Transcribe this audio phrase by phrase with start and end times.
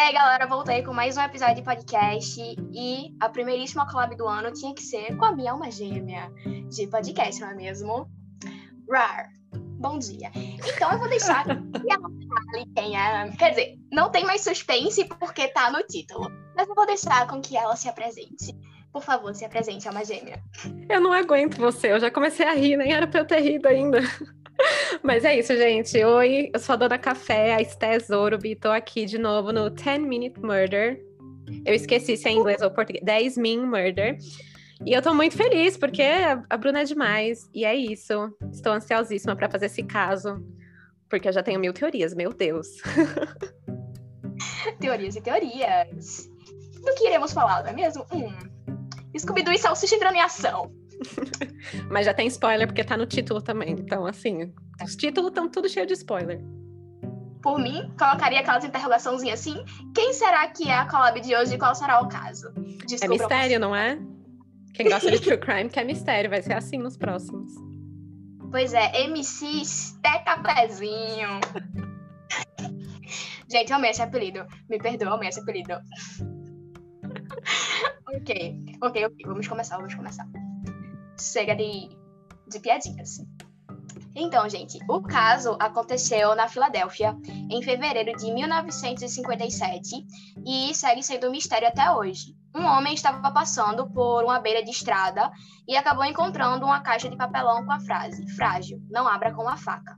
[0.00, 2.40] E aí, galera, voltei com mais um episódio de podcast
[2.72, 6.32] e a primeiríssima collab do ano tinha que ser com a minha alma gêmea
[6.70, 8.10] de podcast, não é mesmo?
[8.90, 9.28] Rar.
[9.52, 10.30] Bom dia.
[10.34, 11.50] Então eu vou deixar que
[11.92, 13.30] ela fale quem é.
[13.36, 16.30] Quer dizer, não tem mais suspense porque tá no título.
[16.56, 18.56] Mas eu vou deixar com que ela se apresente.
[18.90, 20.42] Por favor, se apresente, alma gêmea.
[20.88, 23.68] Eu não aguento você, eu já comecei a rir, nem era pra eu ter rido
[23.68, 24.00] ainda.
[25.02, 26.02] Mas é isso, gente.
[26.04, 30.00] Oi, eu sou a Dona Café, a Esté Zorubi, tô aqui de novo no 10
[30.00, 31.02] Minute Murder.
[31.64, 33.02] Eu esqueci se é inglês ou português.
[33.04, 34.18] 10 Min Murder.
[34.84, 37.48] E eu tô muito feliz, porque a Bruna é demais.
[37.52, 38.34] E é isso.
[38.52, 40.42] Estou ansiosíssima para fazer esse caso.
[41.08, 42.68] Porque eu já tenho mil teorias, meu Deus.
[44.78, 46.30] teorias e teorias.
[46.84, 48.06] Do que iremos falar, não é mesmo?
[48.12, 48.32] Hum.
[49.18, 50.72] Scooby-Doo e Salsicha entrando em ação.
[51.90, 53.72] Mas já tem spoiler porque tá no título também.
[53.72, 56.40] Então, assim, os títulos estão tudo cheio de spoiler.
[57.42, 61.58] Por mim, colocaria aquelas interrogaçãozinhas assim: quem será que é a collab de hoje e
[61.58, 62.52] qual será o caso?
[62.86, 63.58] Descubra é mistério, você.
[63.58, 63.98] não é?
[64.74, 67.52] Quem gosta de true crime quer mistério, vai ser assim nos próximos.
[68.50, 71.40] Pois é, MC Steca Pezinho.
[73.50, 74.46] Gente, eu amei esse apelido.
[74.68, 75.72] Me perdoa, eu amei esse apelido.
[78.06, 79.26] ok, ok, ok.
[79.26, 80.26] Vamos começar, vamos começar
[81.20, 81.88] chega de,
[82.48, 83.18] de piadinhas.
[84.14, 87.16] Então, gente, o caso aconteceu na Filadélfia
[87.48, 90.04] em fevereiro de 1957
[90.44, 92.34] e segue sendo um mistério até hoje.
[92.54, 95.30] Um homem estava passando por uma beira de estrada
[95.66, 99.56] e acabou encontrando uma caixa de papelão com a frase: frágil, não abra com uma
[99.56, 99.96] faca.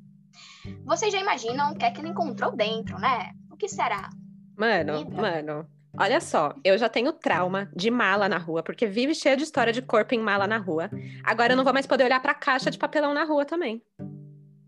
[0.85, 3.33] Vocês já imaginam o que é que ele encontrou dentro, né?
[3.51, 4.11] O que será?
[4.57, 5.67] Mano, mano,
[5.99, 9.73] Olha só, eu já tenho trauma de mala na rua, porque vive cheio de história
[9.73, 10.91] de corpo em mala na rua.
[11.23, 13.83] Agora eu não vou mais poder olhar pra caixa de papelão na rua também.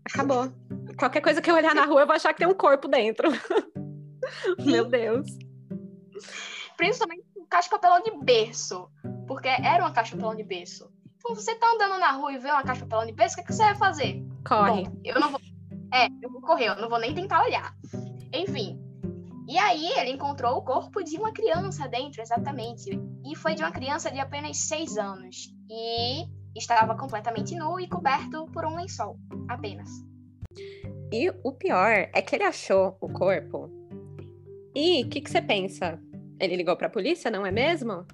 [0.05, 0.51] Acabou.
[0.97, 3.29] Qualquer coisa que eu olhar na rua, eu vou achar que tem um corpo dentro.
[4.63, 5.27] Meu Deus.
[6.77, 8.89] Principalmente caixa de papelão de berço.
[9.27, 10.91] Porque era uma caixa de papelão de berço.
[11.17, 13.37] Então, você tá andando na rua e vê uma caixa de papelão de berço, o
[13.39, 14.23] que, que você vai fazer?
[14.47, 14.83] Corre.
[14.83, 15.41] Bom, eu não vou.
[15.91, 17.73] É, eu vou correr, eu não vou nem tentar olhar.
[18.33, 18.79] Enfim,
[19.47, 22.89] e aí ele encontrou o corpo de uma criança dentro, exatamente.
[23.23, 25.53] E foi de uma criança de apenas seis anos.
[25.69, 26.25] E
[26.55, 29.17] estava completamente nu e coberto por um lençol,
[29.47, 29.89] apenas.
[31.11, 33.69] E o pior é que ele achou o corpo.
[34.73, 35.99] E o que, que você pensa?
[36.39, 38.05] Ele ligou para a polícia, não é mesmo?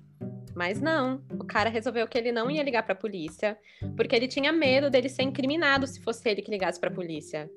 [0.55, 3.57] Mas não, o cara resolveu que ele não ia ligar para a polícia,
[3.95, 7.49] porque ele tinha medo dele ser incriminado se fosse ele que ligasse para a polícia.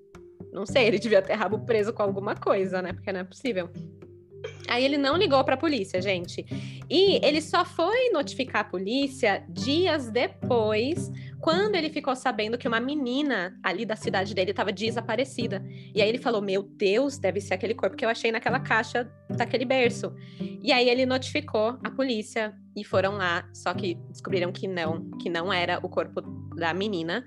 [0.55, 2.93] Não sei, ele devia ter rabo preso com alguma coisa, né?
[2.93, 3.69] Porque não é possível.
[4.69, 6.45] Aí ele não ligou para a polícia, gente.
[6.89, 11.11] E ele só foi notificar a polícia dias depois,
[11.41, 15.65] quando ele ficou sabendo que uma menina ali da cidade dele estava desaparecida.
[15.95, 19.11] E aí ele falou: Meu Deus, deve ser aquele corpo que eu achei naquela caixa
[19.29, 20.15] daquele berço.
[20.63, 25.29] E aí ele notificou a polícia e foram lá, só que descobriram que não, que
[25.29, 26.21] não era o corpo
[26.57, 27.25] da menina.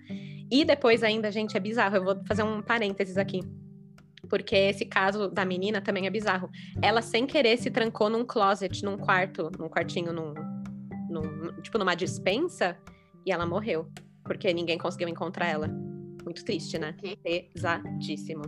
[0.50, 1.98] E depois ainda, gente, é bizarro.
[1.98, 3.42] Eu vou fazer um parênteses aqui.
[4.30, 6.50] Porque esse caso da menina também é bizarro.
[6.82, 10.34] Ela, sem querer, se trancou num closet, num quarto, num quartinho, num,
[11.10, 12.78] num tipo, numa dispensa,
[13.26, 13.88] e ela morreu.
[14.24, 15.68] Porque ninguém conseguiu encontrar ela.
[16.24, 16.96] Muito triste, né?
[17.54, 18.44] Pesadíssimo.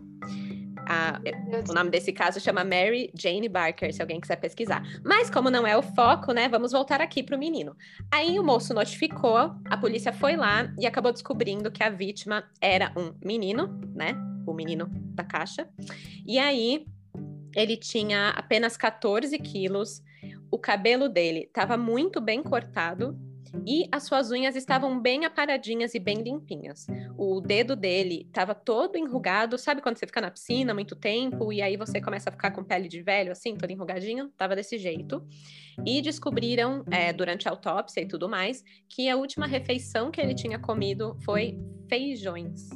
[0.91, 1.21] A,
[1.69, 4.81] o nome desse caso chama Mary Jane Barker, se alguém quiser pesquisar.
[5.05, 7.77] Mas como não é o foco, né, vamos voltar aqui para o menino.
[8.11, 12.91] Aí o moço notificou, a polícia foi lá e acabou descobrindo que a vítima era
[12.97, 14.15] um menino, né,
[14.47, 15.69] o menino da caixa.
[16.25, 16.87] E aí
[17.55, 20.01] ele tinha apenas 14 quilos,
[20.49, 23.15] o cabelo dele estava muito bem cortado,
[23.65, 26.87] e as suas unhas estavam bem aparadinhas e bem limpinhas.
[27.17, 31.61] O dedo dele estava todo enrugado, sabe quando você fica na piscina muito tempo e
[31.61, 34.29] aí você começa a ficar com pele de velho, assim, todo enrugadinho?
[34.37, 35.23] Tava desse jeito.
[35.85, 40.33] E descobriram, é, durante a autópsia e tudo mais, que a última refeição que ele
[40.33, 42.69] tinha comido foi feijões.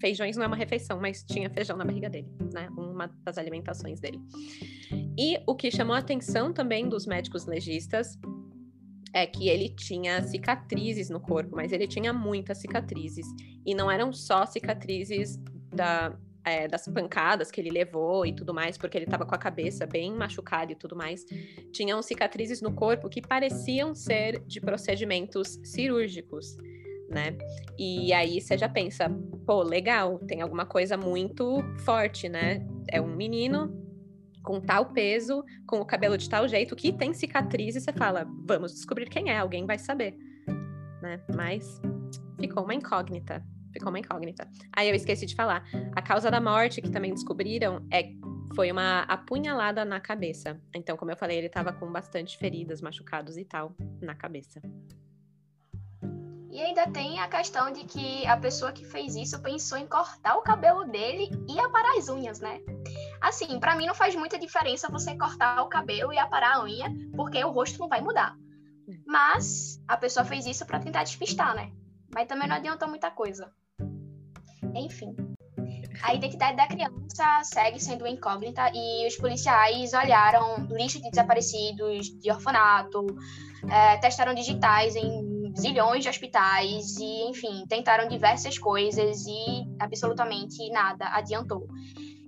[0.00, 2.68] Feijões não é uma refeição, mas tinha feijão na barriga dele, né?
[2.76, 4.20] Uma das alimentações dele.
[5.16, 8.18] E o que chamou a atenção também dos médicos legistas
[9.12, 13.26] é que ele tinha cicatrizes no corpo, mas ele tinha muitas cicatrizes.
[13.64, 15.38] E não eram só cicatrizes
[15.70, 19.38] da, é, das pancadas que ele levou e tudo mais, porque ele estava com a
[19.38, 21.24] cabeça bem machucada e tudo mais.
[21.72, 26.56] Tinham cicatrizes no corpo que pareciam ser de procedimentos cirúrgicos.
[27.08, 27.36] Né?
[27.78, 29.06] E aí você já pensa,
[29.46, 32.66] pô, legal, tem alguma coisa muito forte, né?
[32.88, 33.81] É um menino
[34.42, 38.26] com tal peso, com o cabelo de tal jeito, que tem cicatriz, e você fala,
[38.44, 40.16] vamos descobrir quem é, alguém vai saber.
[41.00, 41.20] Né?
[41.34, 41.80] Mas
[42.38, 43.44] ficou uma incógnita.
[43.72, 44.46] Ficou uma incógnita.
[44.76, 45.64] Aí eu esqueci de falar.
[45.96, 48.12] A causa da morte que também descobriram é
[48.54, 50.60] foi uma apunhalada na cabeça.
[50.74, 54.60] Então, como eu falei, ele estava com bastante feridas, machucados e tal na cabeça.
[56.50, 60.36] E ainda tem a questão de que a pessoa que fez isso pensou em cortar
[60.36, 62.60] o cabelo dele e aparar as unhas, né?
[63.22, 66.92] Assim, para mim não faz muita diferença você cortar o cabelo e aparar a unha,
[67.14, 68.34] porque o rosto não vai mudar.
[69.06, 71.70] Mas a pessoa fez isso para tentar despistar, né?
[72.12, 73.52] Mas também não adiantou muita coisa.
[74.74, 75.14] Enfim.
[76.02, 82.28] A identidade da criança segue sendo incógnita e os policiais olharam lista de desaparecidos, de
[82.28, 83.06] orfanato,
[83.70, 91.06] é, testaram digitais em zilhões de hospitais e, enfim, tentaram diversas coisas e absolutamente nada
[91.14, 91.68] adiantou.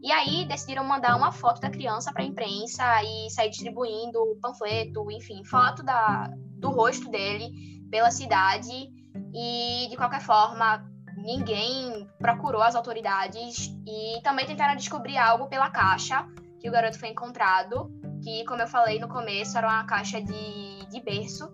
[0.05, 5.11] E aí decidiram mandar uma foto da criança para a imprensa e sair distribuindo panfleto,
[5.11, 7.51] enfim, foto da, do rosto dele
[7.91, 8.91] pela cidade.
[9.33, 10.85] E de qualquer forma,
[11.17, 16.29] ninguém procurou as autoridades e também tentaram descobrir algo pela caixa
[16.61, 17.91] que o garoto foi encontrado,
[18.23, 21.49] que, como eu falei no começo, era uma caixa de, de berço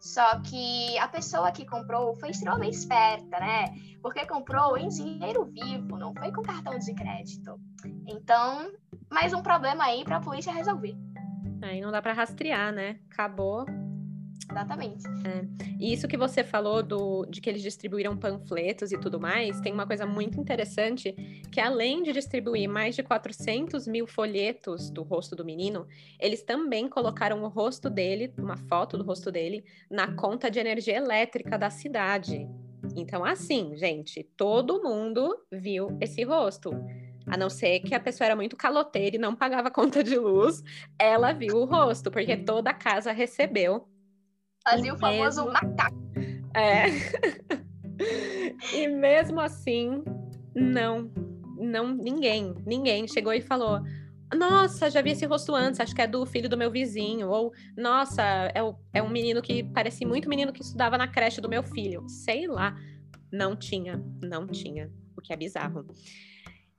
[0.00, 3.66] só que a pessoa que comprou foi extremamente esperta, né?
[4.02, 7.60] Porque comprou em dinheiro vivo, não foi com cartão de crédito.
[8.06, 8.72] Então,
[9.10, 10.96] mais um problema aí para a polícia resolver.
[11.62, 12.98] Aí não dá para rastrear, né?
[13.12, 13.66] Acabou,
[14.48, 15.06] Exatamente.
[15.26, 15.44] É.
[15.78, 19.72] E isso que você falou do, de que eles distribuíram panfletos e tudo mais, tem
[19.72, 21.12] uma coisa muito interessante,
[21.50, 25.86] que além de distribuir mais de 400 mil folhetos do rosto do menino,
[26.18, 30.96] eles também colocaram o rosto dele, uma foto do rosto dele, na conta de energia
[30.96, 32.48] elétrica da cidade.
[32.96, 36.70] Então, assim, gente, todo mundo viu esse rosto.
[37.26, 40.62] A não ser que a pessoa era muito caloteira e não pagava conta de luz,
[40.98, 43.86] ela viu o rosto, porque toda a casa recebeu
[44.70, 45.52] Fazia o famoso mesmo...
[45.52, 46.00] macaco.
[46.54, 46.86] É.
[48.74, 50.02] e mesmo assim,
[50.54, 51.10] não,
[51.58, 53.80] não, ninguém, ninguém chegou e falou.
[54.32, 57.28] Nossa, já vi esse rosto antes, acho que é do filho do meu vizinho.
[57.28, 58.22] Ou, nossa,
[58.54, 61.62] é, o, é um menino que parece muito menino que estudava na creche do meu
[61.62, 62.08] filho.
[62.08, 62.76] Sei lá.
[63.32, 64.90] Não tinha, não tinha.
[65.16, 65.84] O que é bizarro.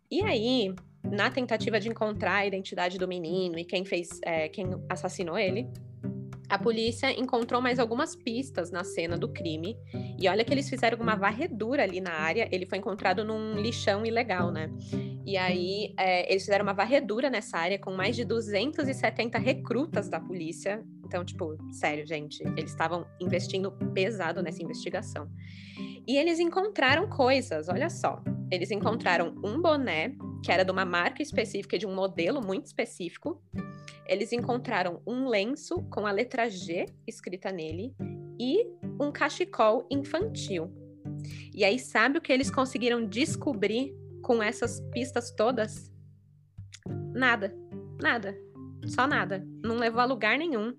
[0.09, 0.73] E aí,
[1.03, 5.67] na tentativa de encontrar a identidade do menino e quem fez, é, quem assassinou ele,
[6.51, 9.77] a polícia encontrou mais algumas pistas na cena do crime.
[10.19, 12.49] E olha que eles fizeram uma varredura ali na área.
[12.51, 14.69] Ele foi encontrado num lixão ilegal, né?
[15.25, 20.19] E aí é, eles fizeram uma varredura nessa área com mais de 270 recrutas da
[20.19, 20.83] polícia.
[21.05, 25.29] Então, tipo, sério, gente, eles estavam investindo pesado nessa investigação.
[26.05, 28.21] E eles encontraram coisas, olha só.
[28.51, 33.41] Eles encontraram um boné que era de uma marca específica, de um modelo muito específico
[34.11, 37.95] eles encontraram um lenço com a letra G escrita nele
[38.37, 38.67] e
[38.99, 40.69] um cachecol infantil.
[41.55, 45.89] E aí, sabe o que eles conseguiram descobrir com essas pistas todas?
[47.13, 47.55] Nada.
[48.01, 48.37] Nada.
[48.85, 49.47] Só nada.
[49.63, 50.75] Não levou a lugar nenhum.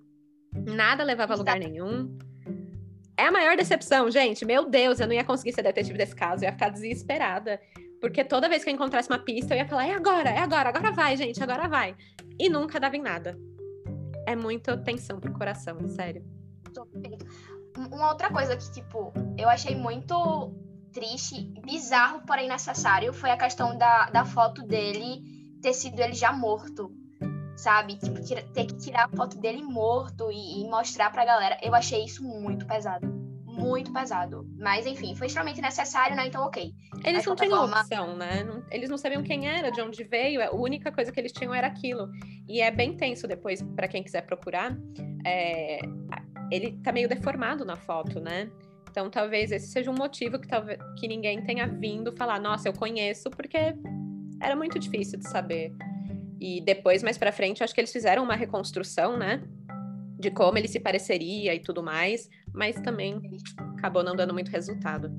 [0.55, 2.15] Nada levava a lugar nenhum.
[3.23, 4.45] É a maior decepção, gente.
[4.45, 6.43] Meu Deus, eu não ia conseguir ser detetive desse caso.
[6.43, 7.61] Eu ia ficar desesperada.
[8.01, 10.71] Porque toda vez que eu encontrasse uma pista, eu ia falar: é agora, é agora,
[10.71, 11.95] agora vai, gente, agora vai.
[12.37, 13.39] E nunca dava em nada.
[14.27, 16.25] É muita tensão pro coração, sério.
[17.93, 20.53] Uma outra coisa que, tipo, eu achei muito
[20.93, 25.23] triste, bizarro, porém necessário, foi a questão da, da foto dele
[25.63, 26.93] ter sido ele já morto.
[27.57, 27.97] Sabe?
[27.97, 31.59] Tipo, tira, ter que tirar a foto dele morto e, e mostrar pra galera.
[31.63, 34.47] Eu achei isso muito pesado muito pesado.
[34.59, 36.27] Mas, enfim, foi extremamente necessário, né?
[36.27, 36.75] Então, ok.
[37.05, 37.81] Eles não tinham forma...
[37.81, 38.43] opção, né?
[38.43, 40.43] Não, eles não sabiam quem era, de onde veio.
[40.43, 42.11] A única coisa que eles tinham era aquilo.
[42.49, 44.77] E é bem tenso depois, para quem quiser procurar.
[45.25, 45.81] É...
[46.51, 48.51] Ele tá meio deformado na foto, né?
[48.91, 52.73] Então, talvez esse seja um motivo que, talvez, que ninguém tenha vindo falar, nossa, eu
[52.75, 53.75] conheço, porque
[54.41, 55.73] era muito difícil de saber.
[56.43, 59.43] E depois, mais para frente, acho que eles fizeram uma reconstrução, né?
[60.19, 63.21] De como ele se pareceria e tudo mais mas também
[63.79, 65.11] acabou não dando muito resultado.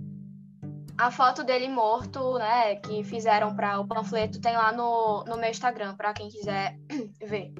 [0.98, 5.50] A foto dele morto, né, que fizeram para o panfleto, tem lá no, no meu
[5.50, 6.77] Instagram, para quem quiser
[7.25, 7.51] ver.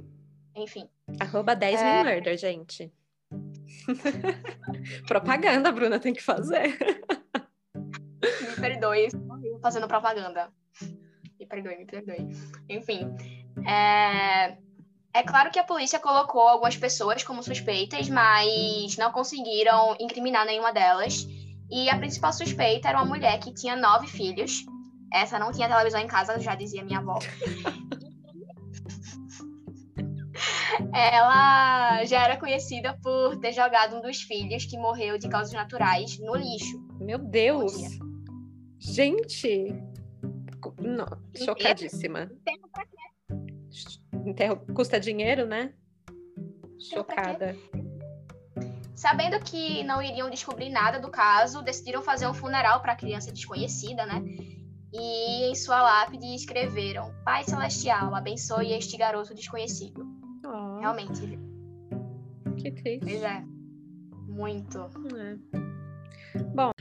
[0.56, 0.88] Enfim.
[1.20, 2.04] Arroba 10 é...
[2.04, 2.94] mil murder, gente.
[5.08, 6.78] propaganda, Bruna, tem que fazer.
[8.22, 9.08] me perdoe,
[9.62, 10.54] fazendo propaganda.
[11.40, 12.30] Me perdoe, me perdoe.
[12.70, 13.16] Enfim.
[13.68, 14.58] É...
[15.16, 20.74] É claro que a polícia colocou algumas pessoas como suspeitas, mas não conseguiram incriminar nenhuma
[20.74, 21.28] delas.
[21.70, 24.66] E a principal suspeita era uma mulher que tinha nove filhos.
[25.14, 27.20] Essa não tinha televisão em casa, já dizia minha avó.
[30.92, 36.20] Ela já era conhecida por ter jogado um dos filhos que morreu de causas naturais
[36.20, 36.84] no lixo.
[37.00, 37.74] Meu Deus!
[38.80, 39.68] Gente!
[40.80, 41.06] Não,
[41.36, 42.32] chocadíssima.
[42.44, 43.03] Tempo pra Enterro
[44.74, 45.74] custa dinheiro, né?
[46.80, 47.56] Chocada.
[48.96, 53.32] Sabendo que não iriam descobrir nada do caso, decidiram fazer um funeral para a criança
[53.32, 54.24] desconhecida, né?
[54.94, 60.06] E em sua lápide escreveram: Pai Celestial, abençoe este garoto desconhecido.
[60.46, 60.80] Oh.
[60.80, 61.40] Realmente.
[62.58, 63.00] Que triste.
[63.00, 63.44] Pois é.
[64.28, 64.80] Muito.
[65.18, 66.40] É.
[66.54, 66.73] Bom,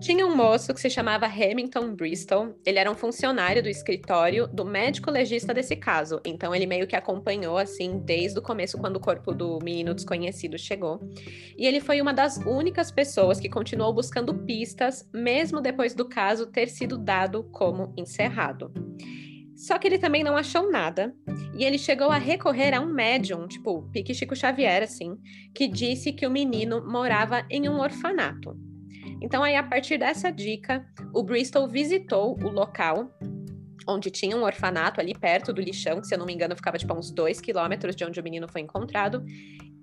[0.00, 2.54] tinha um moço que se chamava Hamilton Bristol.
[2.64, 6.20] Ele era um funcionário do escritório do médico legista desse caso.
[6.24, 10.58] Então ele meio que acompanhou assim desde o começo quando o corpo do menino desconhecido
[10.58, 11.00] chegou.
[11.56, 16.46] E ele foi uma das únicas pessoas que continuou buscando pistas mesmo depois do caso
[16.46, 18.72] ter sido dado como encerrado.
[19.56, 21.14] Só que ele também não achou nada.
[21.56, 25.16] E ele chegou a recorrer a um médium, tipo Pique Chico Xavier, assim,
[25.54, 28.54] que disse que o menino morava em um orfanato.
[29.26, 33.10] Então, aí, a partir dessa dica, o Bristol visitou o local
[33.84, 36.78] onde tinha um orfanato ali perto do lixão, que se eu não me engano ficava
[36.78, 39.24] tipo a uns dois quilômetros de onde o menino foi encontrado.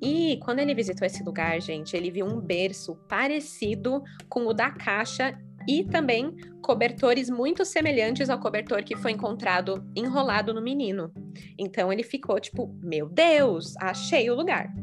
[0.02, 4.72] E quando ele visitou esse lugar, gente, ele viu um berço parecido com o da
[4.72, 11.14] caixa e também cobertores muito semelhantes ao cobertor que foi encontrado enrolado no menino.
[11.60, 14.74] Então ele ficou tipo, meu Deus, achei o lugar.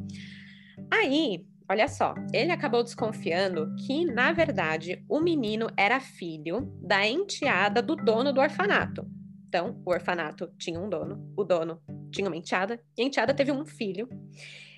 [0.90, 7.80] Aí Olha só, ele acabou desconfiando que, na verdade, o menino era filho da enteada
[7.80, 9.06] do dono do orfanato.
[9.46, 13.52] Então, o orfanato tinha um dono, o dono tinha uma enteada, e a enteada teve
[13.52, 14.08] um filho.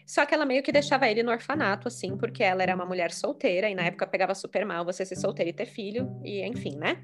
[0.07, 3.11] Só que ela meio que deixava ele no orfanato, assim, porque ela era uma mulher
[3.11, 6.77] solteira, e na época pegava super mal você ser solteira e ter filho, e enfim,
[6.77, 7.03] né?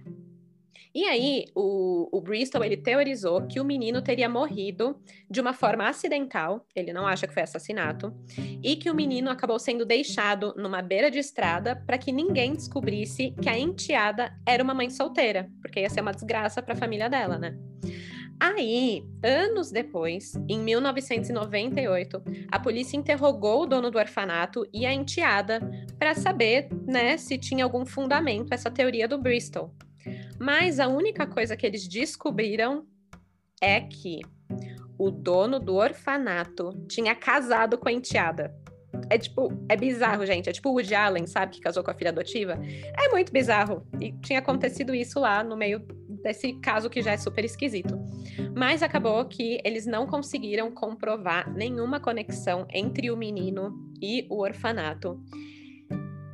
[0.94, 4.98] E aí, o, o, Bristol, ele teorizou que o menino teria morrido
[5.30, 8.12] de uma forma acidental, ele não acha que foi assassinato,
[8.62, 13.34] e que o menino acabou sendo deixado numa beira de estrada para que ninguém descobrisse
[13.40, 17.08] que a enteada era uma mãe solteira, porque ia ser uma desgraça para a família
[17.08, 17.56] dela, né?
[18.40, 25.60] Aí, anos depois, em 1998, a polícia interrogou o dono do orfanato e a enteada
[25.98, 29.74] para saber, né, se tinha algum fundamento essa teoria do Bristol.
[30.38, 32.86] Mas a única coisa que eles descobriram
[33.60, 34.20] é que
[34.98, 38.54] o dono do orfanato tinha casado com a enteada.
[39.10, 40.48] É tipo, é bizarro, gente.
[40.48, 42.58] É tipo o Woody Allen, sabe, que casou com a filha adotiva.
[42.98, 43.86] É muito bizarro.
[44.00, 45.80] E tinha acontecido isso lá no meio
[46.22, 47.98] desse caso que já é super esquisito.
[48.56, 55.20] Mas acabou que eles não conseguiram comprovar nenhuma conexão entre o menino e o orfanato.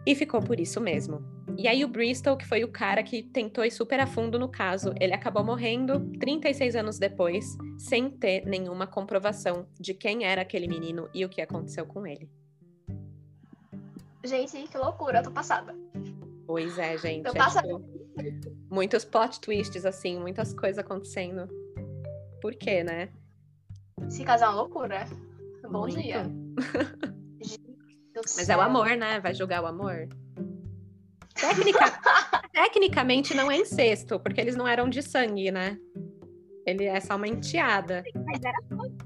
[0.07, 1.34] E ficou por isso mesmo.
[1.57, 4.49] E aí o Bristol, que foi o cara que tentou ir super a fundo no
[4.49, 10.67] caso, ele acabou morrendo 36 anos depois, sem ter nenhuma comprovação de quem era aquele
[10.67, 12.29] menino e o que aconteceu com ele.
[14.25, 15.75] Gente, que loucura, eu tô passada.
[16.47, 17.25] Pois é, gente.
[17.25, 18.31] Tô é.
[18.31, 21.49] Tipo, muitos plot twists, assim, muitas coisas acontecendo.
[22.41, 23.11] Por quê, né?
[24.09, 25.07] Se casar é uma loucura.
[25.63, 26.01] Bom Muito.
[26.01, 26.25] dia.
[28.37, 29.21] Mas é o amor, né?
[29.21, 30.09] Vai julgar o amor.
[31.35, 32.01] Tecnica...
[32.53, 35.77] Tecnicamente não é incesto, porque eles não eram de sangue, né?
[36.67, 38.03] Ele é só uma enteada.
[38.27, 38.57] Mas era,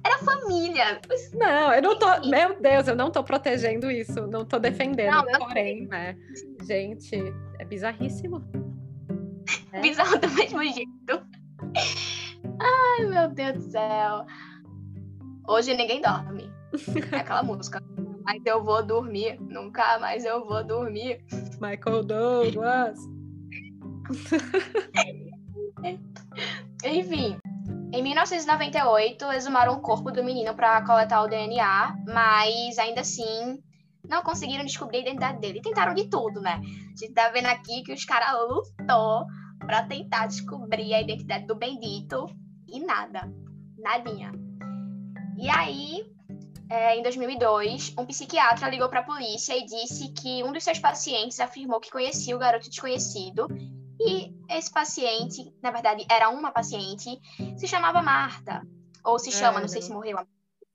[0.05, 1.01] era família.
[1.35, 2.07] Não, eu não tô.
[2.29, 5.11] Meu Deus, eu não tô protegendo isso, não tô defendendo.
[5.11, 6.17] Não, porém, né?
[6.63, 7.17] Gente,
[7.59, 8.45] é bizarríssimo.
[9.73, 9.81] É.
[9.83, 11.27] Bizarro do mesmo jeito.
[12.61, 14.27] Ai, meu Deus do céu.
[15.49, 16.53] Hoje ninguém dorme.
[17.13, 17.83] É aquela música
[18.29, 19.41] mais eu vou dormir.
[19.41, 21.25] Nunca mais eu vou dormir.
[21.59, 22.99] Michael Douglas.
[26.85, 27.39] Enfim,
[27.91, 33.59] em 1998, exumaram o corpo do menino para coletar o DNA, mas ainda assim
[34.07, 35.63] não conseguiram descobrir a identidade dele.
[35.63, 36.61] Tentaram de tudo, né?
[36.61, 39.25] A gente tá vendo aqui que os caras lutou
[39.59, 42.27] para tentar descobrir a identidade do bendito
[42.69, 43.33] e nada.
[43.79, 44.33] Nadinha.
[45.39, 46.05] E aí,
[46.71, 50.79] é, em 2002, um psiquiatra ligou para a polícia e disse que um dos seus
[50.79, 53.49] pacientes afirmou que conhecia o garoto desconhecido
[54.01, 57.21] e esse paciente, na verdade, era uma paciente,
[57.57, 58.63] se chamava Marta.
[59.05, 60.19] Ou se chama, é, não sei se morreu.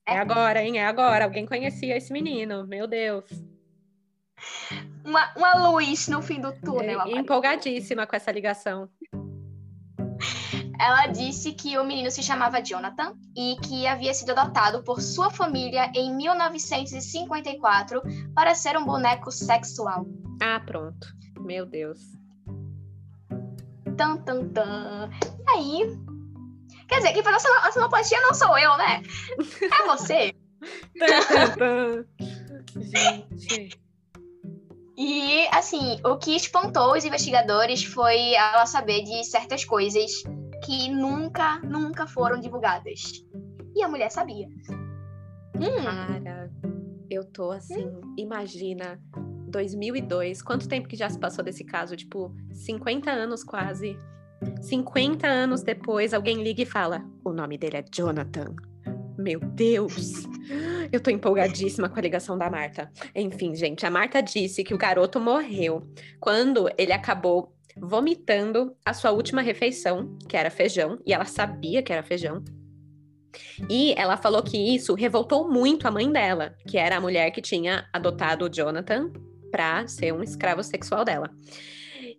[0.05, 0.15] É.
[0.15, 0.79] é agora, hein?
[0.79, 1.25] É agora.
[1.25, 2.65] Alguém conhecia esse menino.
[2.65, 3.25] Meu Deus.
[5.05, 7.01] Uma, uma luz no fim do túnel.
[7.01, 8.89] É, empolgadíssima com essa ligação.
[10.83, 15.31] Ela disse que o menino se chamava Jonathan e que havia sido adotado por sua
[15.31, 18.01] família em 1954
[18.35, 20.05] para ser um boneco sexual.
[20.41, 21.07] Ah, pronto.
[21.39, 22.01] Meu Deus.
[23.95, 25.09] Tan, tan, tan.
[25.47, 25.97] E aí?
[26.89, 29.03] Quer dizer, quem faz a sonoplastia não sou eu, né?
[29.61, 30.35] É você.
[30.99, 32.05] tan, tan, tan.
[33.37, 33.81] Gente.
[34.97, 40.11] E, assim, o que espantou os investigadores foi ela saber de certas coisas
[40.63, 43.23] que nunca, nunca foram divulgadas.
[43.75, 44.47] E a mulher sabia.
[45.55, 45.83] Hum.
[45.83, 46.51] Cara,
[47.09, 48.99] eu tô assim, imagina,
[49.49, 51.95] 2002, quanto tempo que já se passou desse caso?
[51.95, 53.97] Tipo, 50 anos quase.
[54.61, 58.55] 50 anos depois, alguém liga e fala: o nome dele é Jonathan.
[59.17, 60.27] Meu Deus!
[60.91, 62.91] Eu tô empolgadíssima com a ligação da Marta.
[63.15, 65.87] Enfim, gente, a Marta disse que o garoto morreu
[66.19, 71.91] quando ele acabou vomitando a sua última refeição, que era feijão, e ela sabia que
[71.91, 72.43] era feijão.
[73.69, 77.41] E ela falou que isso revoltou muito a mãe dela, que era a mulher que
[77.41, 79.11] tinha adotado o Jonathan
[79.51, 81.29] para ser um escravo sexual dela.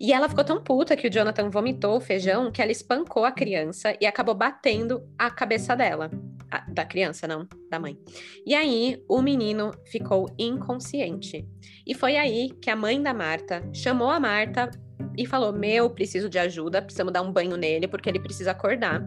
[0.00, 3.32] E ela ficou tão puta que o Jonathan vomitou o feijão que ela espancou a
[3.32, 6.10] criança e acabou batendo a cabeça dela.
[6.50, 7.98] A, da criança, não, da mãe.
[8.46, 11.46] E aí o menino ficou inconsciente.
[11.86, 14.70] E foi aí que a mãe da Marta chamou a Marta
[15.16, 19.02] e falou: Meu, preciso de ajuda, precisamos dar um banho nele porque ele precisa acordar.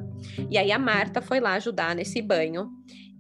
[0.50, 2.70] E aí a Marta foi lá ajudar nesse banho.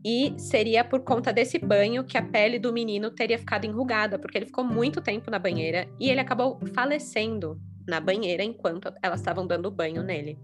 [0.06, 4.38] E seria por conta desse banho que a pele do menino teria ficado enrugada, porque
[4.38, 9.46] ele ficou muito tempo na banheira e ele acabou falecendo na banheira enquanto elas estavam
[9.46, 10.38] dando banho nele.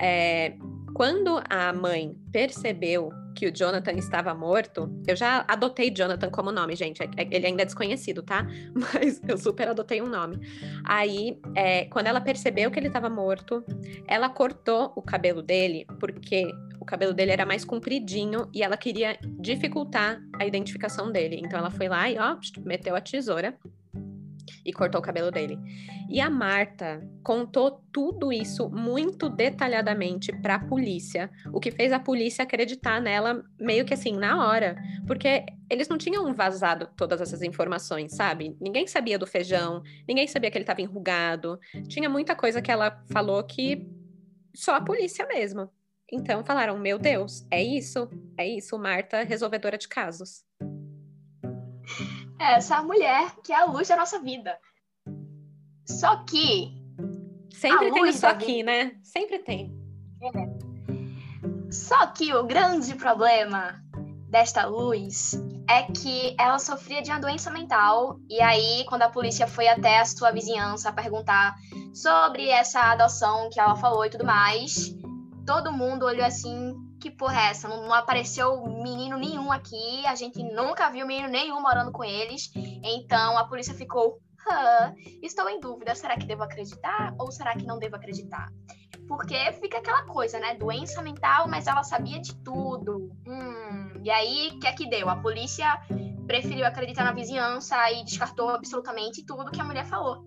[0.00, 0.56] É,
[0.94, 6.76] quando a mãe percebeu que o Jonathan estava morto, eu já adotei Jonathan como nome,
[6.76, 7.02] gente.
[7.02, 8.46] É, é, ele ainda é desconhecido, tá?
[8.74, 10.38] Mas eu super adotei um nome.
[10.84, 13.64] Aí, é, quando ela percebeu que ele estava morto,
[14.06, 16.46] ela cortou o cabelo dele, porque
[16.78, 21.40] o cabelo dele era mais compridinho e ela queria dificultar a identificação dele.
[21.42, 23.56] Então, ela foi lá e, ó, meteu a tesoura
[24.64, 25.58] e cortou o cabelo dele.
[26.08, 31.98] E a Marta contou tudo isso muito detalhadamente para a polícia, o que fez a
[31.98, 37.42] polícia acreditar nela meio que assim na hora, porque eles não tinham vazado todas essas
[37.42, 38.56] informações, sabe?
[38.60, 41.58] Ninguém sabia do feijão, ninguém sabia que ele estava enrugado.
[41.88, 43.86] Tinha muita coisa que ela falou que
[44.54, 45.70] só a polícia mesmo.
[46.12, 48.08] Então falaram: "Meu Deus, é isso?
[48.36, 50.44] É isso, Marta, resolvedora de casos."
[52.42, 54.58] Essa mulher que é a luz da nossa vida.
[55.86, 56.72] Só que.
[57.50, 58.64] Sempre tem isso aqui, vida...
[58.64, 58.92] né?
[59.02, 59.72] Sempre tem.
[60.22, 61.72] É.
[61.72, 63.80] Só que o grande problema
[64.28, 65.34] desta luz
[65.68, 68.18] é que ela sofria de uma doença mental.
[68.28, 71.54] E aí, quando a polícia foi até a sua vizinhança perguntar
[71.94, 74.94] sobre essa adoção que ela falou e tudo mais,
[75.46, 77.68] todo mundo olhou assim que porra é essa?
[77.68, 82.52] Não, não, apareceu menino nenhum aqui, a gente nunca viu menino nenhum morando com eles.
[82.54, 84.20] Então a polícia ficou,
[85.20, 88.48] estou em dúvida, será que devo acreditar ou será que não devo acreditar?
[89.08, 90.54] Porque fica aquela coisa, né?
[90.54, 93.10] Doença mental, mas ela sabia de tudo.
[93.26, 95.08] Hum, e aí, o que é que deu?
[95.08, 95.82] A polícia
[96.28, 100.24] preferiu acreditar na vizinhança e descartou absolutamente tudo que a mulher falou.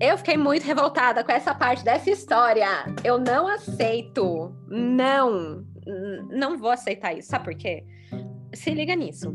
[0.00, 2.66] Eu fiquei muito revoltada com essa parte dessa história.
[3.04, 4.52] Eu não aceito.
[4.66, 5.70] Não
[6.30, 7.28] não vou aceitar isso.
[7.28, 7.84] Sabe por quê?
[8.54, 9.34] Se liga nisso.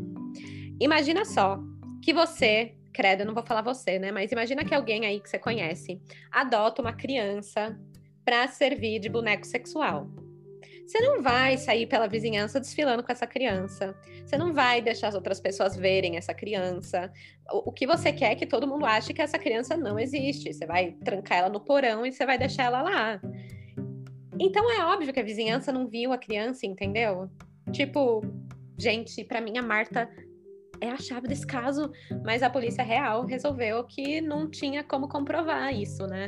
[0.80, 1.58] Imagina só
[2.02, 4.12] que você, credo, eu não vou falar você, né?
[4.12, 7.78] Mas imagina que alguém aí que você conhece adota uma criança
[8.24, 10.08] para servir de boneco sexual.
[10.88, 13.94] Você não vai sair pela vizinhança desfilando com essa criança.
[14.24, 17.12] Você não vai deixar as outras pessoas verem essa criança.
[17.52, 20.50] O, que você quer é que todo mundo ache que essa criança não existe.
[20.50, 23.20] Você vai trancar ela no porão e você vai deixar ela lá.
[24.40, 27.28] Então é óbvio que a vizinhança não viu a criança, entendeu?
[27.72, 28.22] Tipo,
[28.78, 30.08] gente, para mim a Marta
[30.80, 31.90] é a chave desse caso,
[32.24, 36.26] mas a polícia real resolveu que não tinha como comprovar isso, né?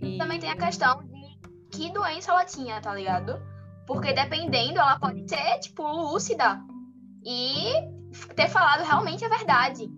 [0.00, 0.18] E...
[0.18, 1.38] Também tem a questão de
[1.70, 3.40] que doença ela tinha, tá ligado?
[3.86, 6.60] Porque dependendo, ela pode ser, tipo, lúcida
[7.24, 7.72] e
[8.34, 9.88] ter falado realmente a verdade.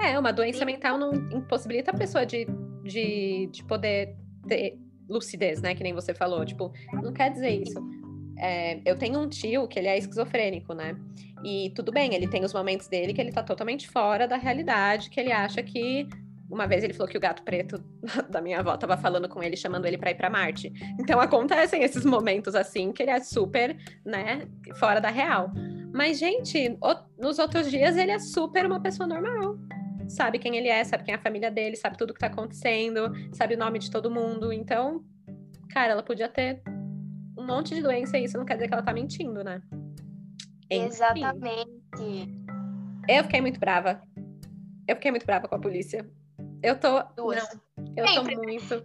[0.00, 2.46] É, uma doença mental não impossibilita a pessoa de,
[2.82, 4.16] de, de poder
[4.48, 4.78] ter,
[5.12, 5.74] lucidez, né?
[5.74, 6.44] Que nem você falou.
[6.44, 7.80] Tipo, não quer dizer isso.
[8.38, 10.96] É, eu tenho um tio que ele é esquizofrênico, né?
[11.44, 15.10] E tudo bem, ele tem os momentos dele que ele tá totalmente fora da realidade,
[15.10, 16.08] que ele acha que.
[16.50, 17.82] Uma vez ele falou que o gato preto
[18.28, 20.70] da minha avó tava falando com ele, chamando ele para ir para Marte.
[21.00, 25.50] Então acontecem esses momentos assim que ele é super, né, fora da real.
[25.94, 26.76] Mas, gente,
[27.18, 29.56] nos outros dias ele é super uma pessoa normal
[30.08, 33.12] sabe quem ele é, sabe quem é a família dele, sabe tudo que tá acontecendo,
[33.32, 34.52] sabe o nome de todo mundo.
[34.52, 35.04] Então,
[35.70, 36.62] cara, ela podia ter
[37.36, 39.62] um monte de doença e isso não quer dizer que ela tá mentindo, né?
[40.70, 40.86] Enfim.
[40.86, 41.68] Exatamente.
[43.08, 44.00] Eu fiquei muito brava.
[44.86, 46.08] Eu fiquei muito brava com a polícia.
[46.62, 47.02] Eu tô.
[47.16, 47.42] Duas.
[47.76, 48.36] Não, eu Sempre.
[48.36, 48.82] tô muito.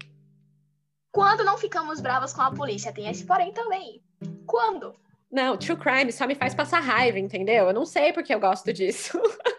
[1.12, 2.92] Quando não ficamos bravas com a polícia?
[2.92, 4.02] Tem esse porém também.
[4.46, 4.96] Quando?
[5.32, 7.68] Não, true crime só me faz passar raiva, entendeu?
[7.68, 9.20] Eu não sei porque eu gosto disso.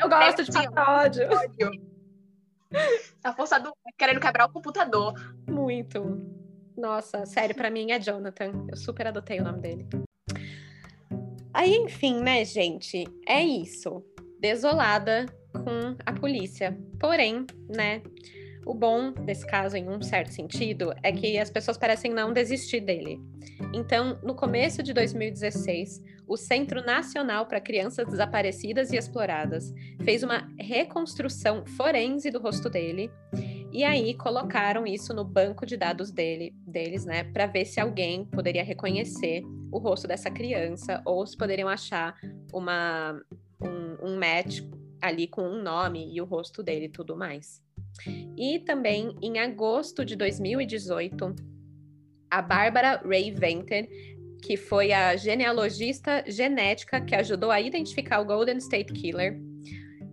[0.00, 1.28] Eu gosto de passar ódio.
[3.22, 5.14] A força do querendo quebrar o computador.
[5.48, 6.20] Muito.
[6.76, 8.66] Nossa, sério, para mim é Jonathan.
[8.68, 9.86] Eu super adotei o nome dele.
[11.52, 13.04] Aí, enfim, né, gente?
[13.26, 14.04] É isso.
[14.38, 16.78] Desolada com a polícia.
[16.98, 18.02] Porém, né?
[18.70, 22.78] O bom desse caso, em um certo sentido, é que as pessoas parecem não desistir
[22.78, 23.20] dele.
[23.74, 30.48] Então, no começo de 2016, o Centro Nacional para Crianças Desaparecidas e Exploradas fez uma
[30.56, 33.10] reconstrução forense do rosto dele.
[33.72, 38.24] E aí colocaram isso no banco de dados dele, deles, né, para ver se alguém
[38.24, 42.14] poderia reconhecer o rosto dessa criança ou se poderiam achar
[42.52, 43.20] uma,
[43.60, 44.60] um, um match
[45.02, 47.60] ali com um nome e o rosto dele e tudo mais.
[48.36, 51.34] E também em agosto de 2018,
[52.30, 53.88] a Bárbara Ray Venter,
[54.42, 59.38] que foi a genealogista genética que ajudou a identificar o Golden State Killer,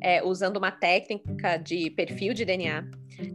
[0.02, 2.86] é, usando uma técnica de perfil de DNA,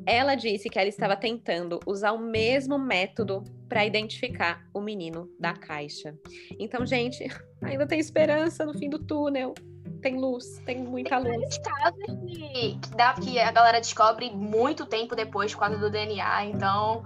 [0.06, 5.54] ela disse que ela estava tentando usar o mesmo método para identificar o menino da
[5.54, 6.14] caixa.
[6.58, 7.26] Então, gente,
[7.62, 9.54] ainda tem esperança no fim do túnel
[10.00, 11.58] tem luz, tem muita tem luz.
[11.58, 17.04] Casos que, que, dá, que a galera descobre muito tempo depois causa do DNA, então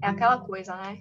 [0.00, 0.98] é aquela coisa, né?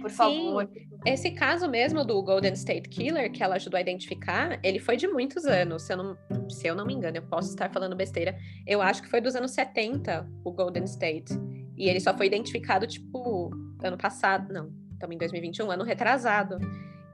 [0.00, 0.16] Por Sim.
[0.16, 0.68] favor.
[1.04, 5.08] Esse caso mesmo do Golden State Killer, que ela ajudou a identificar, ele foi de
[5.08, 5.82] muitos anos.
[5.82, 6.16] Se eu não,
[6.48, 8.38] se eu não me engano, eu posso estar falando besteira.
[8.64, 11.32] Eu acho que foi dos anos 70, o Golden State.
[11.76, 13.50] E ele só foi identificado, tipo,
[13.82, 14.52] ano passado.
[14.52, 16.58] Não, estamos em 2021, ano retrasado.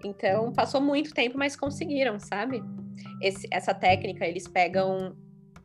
[0.05, 2.63] Então, passou muito tempo, mas conseguiram, sabe?
[3.21, 5.17] Esse, essa técnica, eles pegam,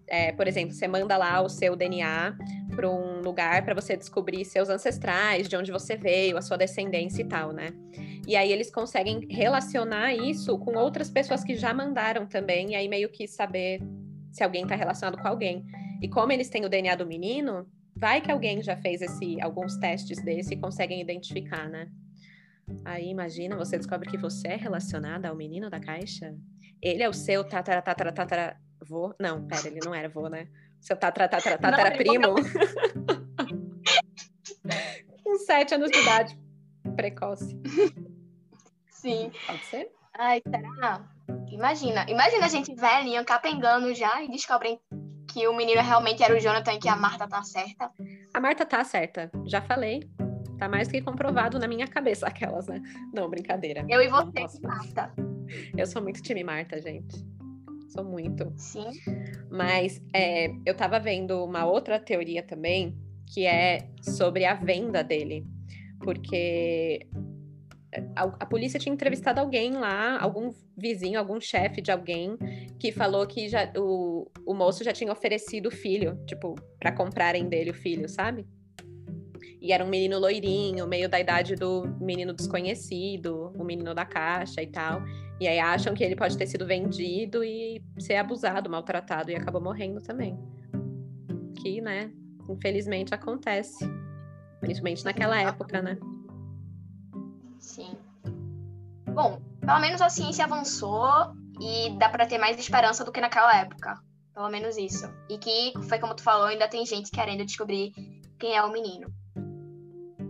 [0.07, 2.35] é, por exemplo, você manda lá o seu DNA
[2.75, 7.21] para um lugar para você descobrir seus ancestrais, de onde você veio, a sua descendência
[7.21, 7.69] e tal, né?
[8.27, 12.87] E aí eles conseguem relacionar isso com outras pessoas que já mandaram também, e aí
[12.87, 13.81] meio que saber
[14.31, 15.63] se alguém está relacionado com alguém.
[16.01, 19.77] E como eles têm o DNA do menino, vai que alguém já fez esse, alguns
[19.77, 21.87] testes desse e conseguem identificar, né?
[22.85, 26.35] Aí imagina, você descobre que você é relacionada ao menino da caixa.
[26.83, 29.15] Ele é o seu tatara, tatara, tatara, vô?
[29.17, 30.49] Não, pera, ele não era vô, né?
[30.81, 32.35] Seu tatara, tatara, tatara não, primo.
[35.23, 36.37] Com sete anos de idade.
[36.97, 37.57] Precoce.
[38.89, 39.31] Sim.
[39.47, 39.89] Pode ser?
[40.19, 41.07] Ai, será?
[41.49, 42.05] Imagina.
[42.09, 44.77] Imagina a gente velhinha, capengando já e descobrem
[45.31, 47.89] que o menino realmente era o Jonathan e que a Marta tá certa.
[48.33, 49.31] A Marta tá certa.
[49.45, 50.01] Já falei.
[50.59, 52.81] Tá mais que comprovado na minha cabeça, aquelas, né?
[53.13, 53.85] Não, brincadeira.
[53.87, 55.13] Eu e você, Marta.
[55.77, 57.25] Eu sou muito time Marta, gente.
[57.89, 58.51] Sou muito.
[58.57, 58.89] Sim.
[59.51, 62.97] Mas é, eu tava vendo uma outra teoria também,
[63.31, 65.45] que é sobre a venda dele.
[65.99, 67.07] Porque
[68.15, 72.37] a, a, polícia tinha entrevistado alguém lá, algum vizinho, algum chefe de alguém,
[72.79, 77.47] que falou que já, o, o moço já tinha oferecido o filho, tipo, para comprarem
[77.47, 78.45] dele o filho, sabe?
[79.61, 84.61] E era um menino loirinho, meio da idade do menino desconhecido, o menino da caixa
[84.61, 85.01] e tal.
[85.39, 89.61] E aí acham que ele pode ter sido vendido e ser abusado, maltratado e acabou
[89.61, 90.37] morrendo também.
[91.61, 92.11] Que, né,
[92.49, 93.85] infelizmente acontece.
[94.59, 95.97] Principalmente naquela época, né?
[97.59, 97.97] Sim.
[99.13, 103.59] Bom, pelo menos a ciência avançou e dá para ter mais esperança do que naquela
[103.59, 103.99] época.
[104.33, 105.07] Pelo menos isso.
[105.29, 107.91] E que, foi como tu falou, ainda tem gente querendo descobrir
[108.39, 109.13] quem é o menino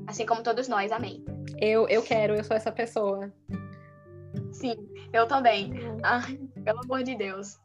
[0.07, 0.91] assim como todos nós.
[0.91, 1.23] Amém.
[1.59, 3.31] Eu, eu quero, eu sou essa pessoa.
[4.51, 4.75] Sim,
[5.13, 5.71] eu também.
[6.03, 7.59] Ai, pelo amor de Deus.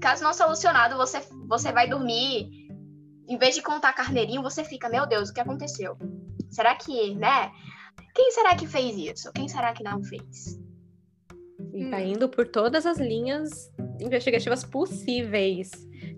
[0.00, 2.50] Caso não solucionado, você, você vai dormir.
[3.28, 5.96] Em vez de contar carneirinho, você fica, meu Deus, o que aconteceu?
[6.50, 7.52] Será que, né?
[8.14, 9.32] Quem será que fez isso?
[9.32, 10.60] Quem será que não fez?
[11.72, 12.00] E tá hum.
[12.00, 15.70] indo por todas as linhas investigativas possíveis.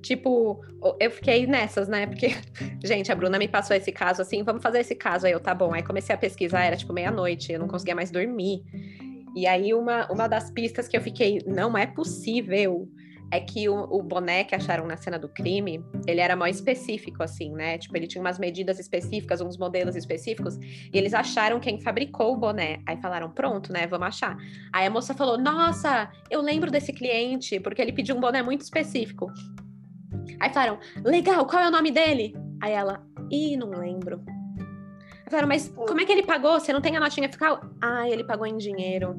[0.02, 0.60] Tipo,
[0.98, 2.06] eu fiquei nessas, né?
[2.06, 2.28] Porque,
[2.82, 5.54] gente, a Bruna me passou esse caso assim, vamos fazer esse caso aí, eu, tá
[5.54, 5.72] bom.
[5.72, 8.64] Aí comecei a pesquisar, era tipo meia-noite, eu não conseguia mais dormir.
[9.34, 12.88] E aí, uma, uma das pistas que eu fiquei, não é possível
[13.30, 17.20] é que o, o, boné que acharam na cena do crime, ele era mais específico,
[17.20, 17.78] assim, né?
[17.78, 22.36] Tipo, ele tinha umas medidas específicas, uns modelos específicos, e eles acharam quem fabricou o
[22.36, 22.80] boné.
[22.86, 23.88] Aí falaram, pronto, né?
[23.88, 24.36] Vamos achar.
[24.72, 28.60] Aí a moça falou, nossa, eu lembro desse cliente, porque ele pediu um boné muito
[28.60, 29.32] específico.
[30.38, 32.34] Aí falaram, legal, qual é o nome dele?
[32.62, 34.22] Aí ela, ih, não lembro.
[35.46, 36.58] Mas como é que ele pagou?
[36.58, 37.60] Você não tem a notinha fiscal?
[37.80, 39.14] Ah, ele pagou em dinheiro.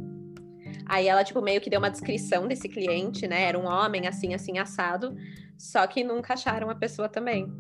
[0.86, 3.44] Aí ela, tipo, meio que deu uma descrição desse cliente, né?
[3.44, 5.16] Era um homem assim, assim, assado.
[5.58, 7.52] Só que nunca acharam a pessoa também.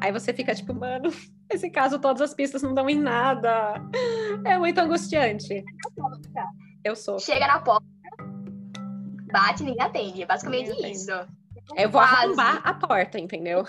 [0.00, 1.10] Aí você fica tipo, mano,
[1.50, 3.74] esse caso todas as pistas não dão em nada.
[4.44, 5.64] É muito angustiante.
[6.82, 7.18] Eu sou.
[7.18, 7.86] Chega na porta,
[9.32, 10.22] bate e ninguém atende.
[10.22, 11.10] É basicamente ninguém isso.
[11.76, 12.14] Eu vou Quase.
[12.16, 13.64] arrombar a porta, entendeu?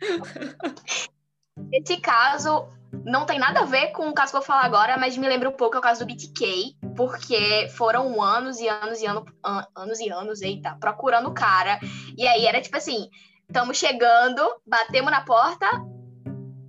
[1.72, 2.68] Esse caso
[3.04, 5.28] não tem nada a ver com o caso que eu vou falar agora, mas me
[5.28, 9.24] lembra um pouco é o caso do BTK, porque foram anos e anos e anos,
[9.44, 11.78] an anos e anos, eita, procurando o cara.
[12.16, 13.08] E aí era tipo assim,
[13.48, 15.66] estamos chegando, batemos na porta,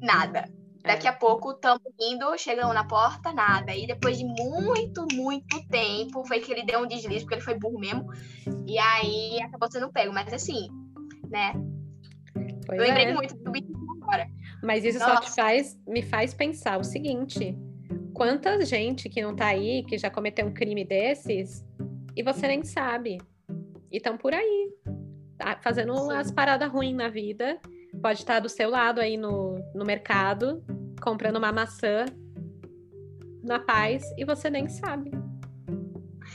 [0.01, 0.45] nada.
[0.85, 3.75] Daqui a pouco estamos indo, chegamos na porta, nada.
[3.75, 7.57] E depois de muito, muito tempo, foi que ele deu um deslize, porque ele foi
[7.57, 8.07] burro mesmo.
[8.67, 10.13] E aí acabou sendo pego.
[10.13, 10.67] Mas assim,
[11.27, 11.53] né?
[12.67, 13.13] Pois eu lembrei é.
[13.13, 14.27] muito do BTK agora.
[14.63, 15.15] Mas isso Nossa.
[15.15, 17.57] só te faz, me faz pensar o seguinte:
[18.13, 21.65] quanta gente que não tá aí, que já cometeu um crime desses,
[22.15, 23.17] e você nem sabe.
[23.91, 24.69] E estão por aí,
[25.37, 26.13] tá fazendo Sim.
[26.13, 27.59] as paradas ruins na vida.
[28.01, 30.63] Pode estar do seu lado aí no, no mercado,
[31.01, 32.05] comprando uma maçã
[33.43, 35.11] na paz, e você nem sabe.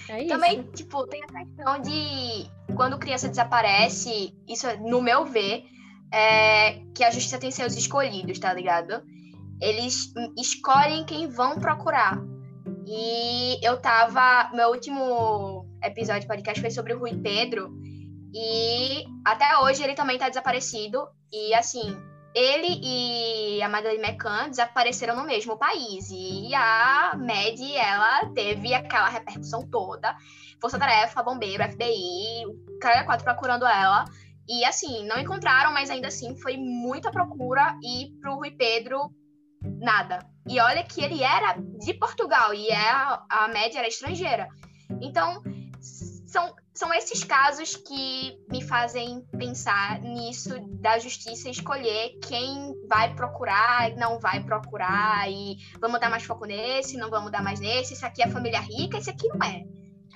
[0.09, 5.65] É Também, tipo, tem a questão de quando criança desaparece, isso, no meu ver,
[6.13, 9.03] é, que a justiça tem seus escolhidos, tá ligado?
[9.61, 12.19] Eles escolhem quem vão procurar.
[12.87, 14.51] E eu tava.
[14.55, 17.71] Meu último episódio de podcast foi sobre o Rui Pedro.
[18.35, 21.07] E até hoje ele também tá desaparecido.
[21.33, 21.97] E assim,
[22.35, 26.09] ele e a Madeleine McCann desapareceram no mesmo país.
[26.11, 30.17] E a Mad, ela teve aquela repercussão toda.
[30.61, 34.05] Força Tarefa, Bombeiro, FBI, o cara quatro procurando ela.
[34.51, 39.09] E assim, não encontraram, mas ainda assim foi muita procura e pro Rui Pedro
[39.63, 40.19] nada.
[40.49, 44.49] E olha que ele era de Portugal e é a, a média era estrangeira.
[45.01, 45.41] Então,
[46.27, 53.95] são, são esses casos que me fazem pensar nisso da justiça escolher quem vai procurar
[53.95, 58.05] não vai procurar e vamos dar mais foco nesse, não vamos dar mais nesse, esse
[58.05, 59.63] aqui é família rica, esse aqui não é.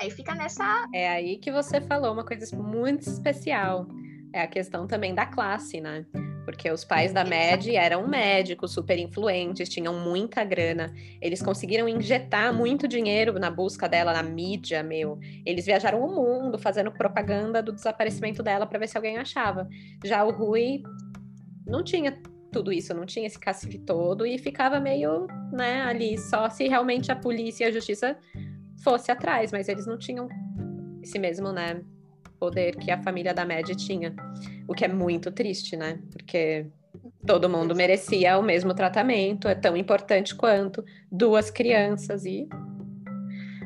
[0.01, 0.89] Aí fica nessa.
[0.93, 3.87] É aí que você falou uma coisa muito especial
[4.35, 6.05] é a questão também da classe, né?
[6.45, 10.93] Porque os pais da Mad eram médicos super influentes, tinham muita grana.
[11.23, 15.21] Eles conseguiram injetar muito dinheiro na busca dela na mídia, meu.
[15.47, 19.69] Eles viajaram o mundo fazendo propaganda do desaparecimento dela para ver se alguém achava.
[20.05, 20.83] Já o Rui
[21.65, 22.21] não tinha
[22.51, 27.11] tudo isso, não tinha esse cacife todo e ficava meio, né, ali só se realmente
[27.11, 28.17] a polícia e a justiça
[28.83, 30.29] fosse atrás, mas eles não tinham
[31.03, 31.83] esse mesmo, né,
[32.39, 34.15] poder que a família da Mad tinha.
[34.69, 35.99] O que é muito triste, né?
[36.11, 36.67] Porque
[37.27, 42.49] todo mundo merecia o mesmo tratamento, é tão importante quanto duas crianças e.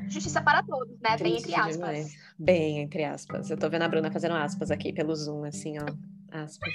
[0.09, 1.16] Justiça para todos, né?
[1.18, 1.76] Bem entre aspas.
[1.76, 2.16] Demais.
[2.38, 3.50] Bem entre aspas.
[3.50, 5.87] Eu tô vendo a Bruna fazendo aspas aqui pelo Zoom, assim, ó.
[6.31, 6.72] Aspas.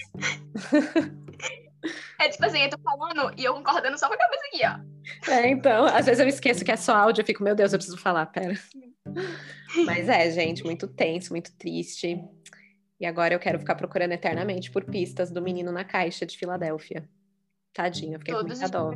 [2.20, 5.32] É tipo assim, eu tô falando e eu concordando só com a cabeça aqui, ó.
[5.32, 7.80] É, então, às vezes eu esqueço que é só áudio, eu fico, meu Deus, eu
[7.80, 8.58] preciso falar, pera.
[9.86, 12.22] Mas é, gente, muito tenso, muito triste.
[13.00, 17.08] E agora eu quero ficar procurando eternamente por pistas do menino na caixa de Filadélfia.
[17.74, 18.92] Tadinho, fiquei Todos com muita dó.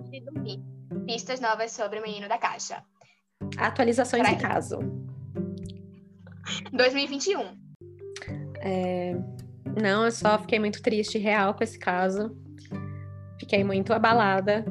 [1.05, 2.83] Pistas novas sobre o menino da caixa.
[3.57, 4.79] Atualizações do caso.
[6.71, 7.57] 2021.
[8.59, 9.13] É...
[9.81, 12.35] Não, eu só fiquei muito triste real com esse caso.
[13.39, 14.65] Fiquei muito abalada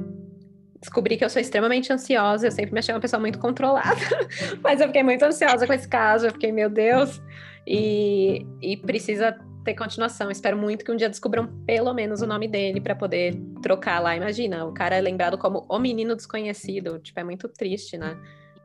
[0.86, 4.00] descobri que eu sou extremamente ansiosa, eu sempre me achei uma pessoa muito controlada,
[4.62, 7.20] mas eu fiquei muito ansiosa com esse caso, eu fiquei, meu Deus,
[7.66, 10.30] e, e precisa ter continuação.
[10.30, 14.16] Espero muito que um dia descubram pelo menos o nome dele para poder trocar lá.
[14.16, 18.16] Imagina, o cara é lembrado como o menino desconhecido, tipo, é muito triste, né?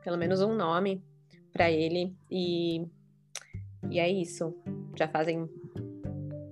[0.04, 1.02] Pelo menos um nome
[1.52, 2.86] para ele e
[3.90, 4.54] e é isso.
[4.96, 5.48] Já fazem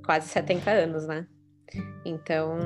[0.05, 1.29] quase 70 anos, né?
[2.05, 2.59] Então,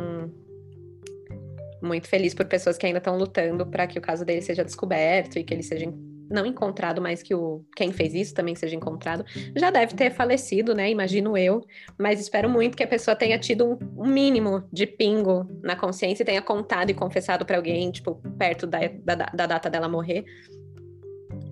[1.84, 5.38] muito feliz por pessoas que ainda estão lutando para que o caso dele seja descoberto
[5.38, 5.92] e que ele seja
[6.30, 9.24] não encontrado, mas que o quem fez isso também seja encontrado.
[9.54, 10.90] Já deve ter falecido, né?
[10.90, 11.64] Imagino eu,
[11.98, 16.26] mas espero muito que a pessoa tenha tido um, mínimo de pingo na consciência e
[16.26, 20.24] tenha contado e confessado para alguém, tipo, perto da, da, da data dela morrer,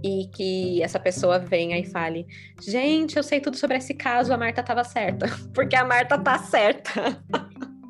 [0.03, 2.27] e que essa pessoa venha e fale:
[2.61, 5.27] Gente, eu sei tudo sobre esse caso, a Marta estava certa.
[5.55, 7.23] Porque a Marta tá certa.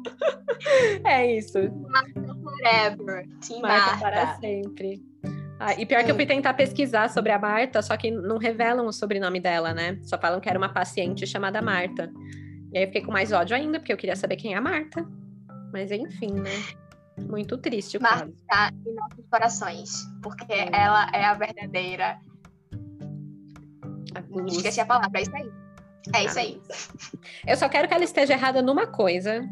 [1.05, 1.59] é isso.
[2.63, 3.29] Forever.
[3.47, 4.01] Team Marta, Marta.
[4.01, 5.03] para sempre.
[5.59, 8.87] Ah, e pior que eu fui tentar pesquisar sobre a Marta, só que não revelam
[8.87, 9.99] o sobrenome dela, né?
[10.03, 12.11] Só falam que era uma paciente chamada Marta.
[12.73, 14.61] E aí eu fiquei com mais ódio ainda, porque eu queria saber quem é a
[14.61, 15.07] Marta.
[15.73, 16.51] Mas enfim, né?
[17.29, 18.33] Muito triste o Marta caso.
[18.33, 20.69] está em nossos corações, porque é.
[20.73, 22.19] ela é a verdadeira.
[24.15, 25.53] A Esqueci a palavra, é isso aí.
[26.15, 26.61] É isso aí.
[27.47, 29.49] Eu só quero que ela esteja errada numa coisa,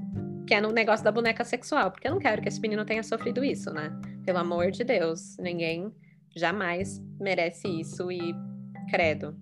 [0.51, 3.05] que é no negócio da boneca sexual, porque eu não quero que esse menino tenha
[3.05, 3.93] sofrido isso, né?
[4.25, 5.95] Pelo amor de Deus, ninguém
[6.35, 8.35] jamais merece isso e
[8.91, 9.39] credo.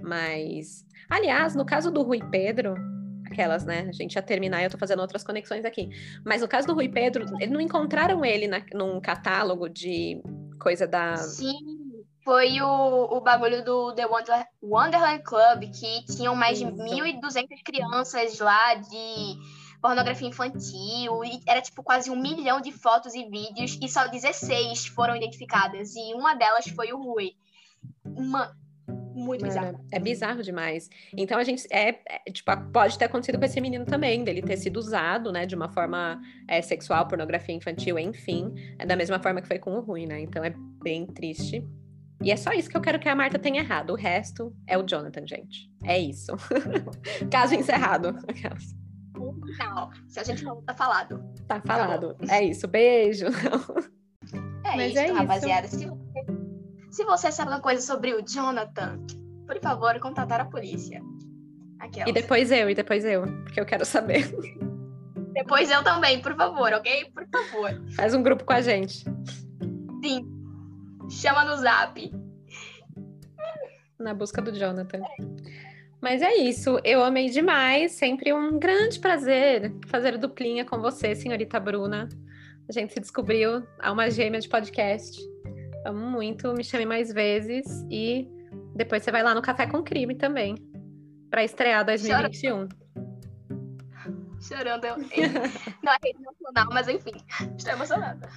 [0.00, 2.76] Mas, aliás, no caso do Rui Pedro,
[3.26, 3.86] Aquelas, né?
[3.88, 5.88] A gente ia terminar e eu tô fazendo outras conexões aqui.
[6.24, 10.22] Mas no caso do Rui Pedro, eles não encontraram ele na, num catálogo de
[10.60, 11.16] coisa da.
[11.16, 11.56] Sim,
[12.22, 16.76] foi o, o bagulho do The Wonder, Wonderland Club, que tinham mais de Isso.
[16.76, 19.38] 1.200 crianças lá de
[19.82, 24.86] pornografia infantil, e era tipo quase um milhão de fotos e vídeos, e só 16
[24.86, 27.32] foram identificadas, e uma delas foi o Rui.
[28.04, 28.56] Uma,
[29.12, 29.72] muito bizarro.
[29.72, 30.88] Mano, é bizarro demais.
[31.16, 34.56] Então a gente é, é, tipo, pode ter acontecido com esse menino também, dele ter
[34.56, 39.42] sido usado, né, de uma forma é, sexual, pornografia infantil, enfim, é da mesma forma
[39.42, 40.20] que foi com o Rui, né?
[40.20, 41.66] Então é bem triste.
[42.22, 43.90] E é só isso que eu quero que a Marta tenha errado.
[43.90, 45.68] O resto é o Jonathan, gente.
[45.82, 46.32] É isso.
[47.32, 48.14] Caso encerrado.
[49.58, 51.24] Não, se a gente falou, tá falado.
[51.46, 52.16] Tá falado.
[52.28, 52.66] É isso.
[52.68, 53.26] Beijo.
[54.64, 55.14] É Mas isso, é isso.
[55.14, 55.68] rapaziada.
[55.68, 56.26] Se você,
[56.90, 59.00] se você sabe alguma coisa sobre o Jonathan,
[59.46, 61.02] por favor, contatar a polícia.
[61.80, 62.08] Aquelas.
[62.08, 64.32] E depois eu, e depois eu, porque eu quero saber.
[65.32, 67.10] Depois eu também, por favor, ok?
[67.12, 67.82] Por favor.
[67.96, 69.04] Faz um grupo com a gente.
[70.04, 70.30] Sim.
[71.10, 72.12] Chama no zap.
[73.98, 75.00] na busca do Jonathan.
[76.02, 81.60] Mas é isso, eu amei demais, sempre um grande prazer fazer duplinha com você, senhorita
[81.60, 82.08] Bruna.
[82.68, 85.16] A gente se descobriu a uma gêmea de podcast.
[85.86, 88.28] Amo muito, me chame mais vezes e
[88.74, 90.56] depois você vai lá no Café com Crime também,
[91.30, 92.68] para estrear 2021.
[94.40, 94.84] Chorando.
[94.84, 97.12] Eu, é rede nacional, mas enfim.
[97.56, 98.28] Estou emocionada.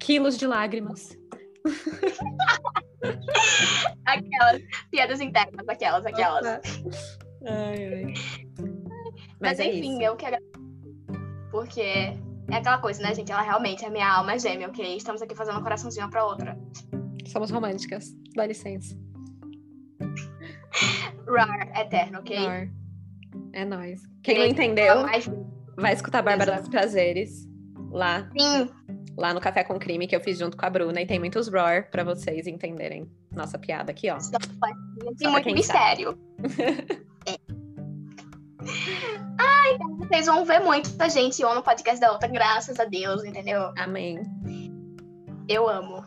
[0.00, 1.16] Quilos de lágrimas.
[4.06, 6.46] Aquelas piadas internas, aquelas, aquelas.
[7.46, 8.04] Ai, ai.
[9.40, 10.02] Mas, Mas é enfim, isso.
[10.02, 10.36] eu quero.
[11.50, 13.30] Porque é aquela coisa, né, gente?
[13.32, 14.96] Ela realmente é minha alma gêmea, ok?
[14.96, 16.58] Estamos aqui fazendo um coraçãozinho pra outra.
[17.26, 18.96] Somos românticas, dá licença.
[21.28, 22.38] Rar, eterno, ok?
[22.38, 22.68] Nor.
[23.52, 24.02] É nóis.
[24.22, 25.04] Quem não entendeu,
[25.76, 27.48] vai escutar Bárbara dos Prazeres
[27.90, 28.70] lá sim,
[29.16, 31.48] lá no Café com Crime que eu fiz junto com a Bruna e tem muitos
[31.48, 34.18] roar pra vocês entenderem nossa piada aqui, ó.
[34.18, 36.18] tem pra muito mistério.
[37.26, 37.36] É.
[39.38, 43.72] Ai, vocês vão ver muita gente ou no podcast da outra, graças a Deus, entendeu?
[43.76, 44.22] Amém.
[45.48, 46.04] Eu amo.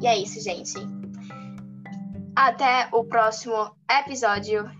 [0.00, 0.74] E é isso, gente.
[2.36, 4.70] Até o próximo episódio.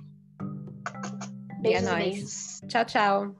[1.65, 2.05] E é Beijos, nóis.
[2.05, 2.61] beijos.
[2.69, 3.35] Tchau, tchau.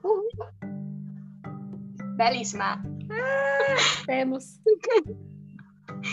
[2.17, 2.98] Belíssima.
[4.05, 4.59] Temos.